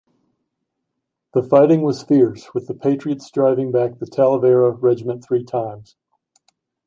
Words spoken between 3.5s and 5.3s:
back the Talavera regiment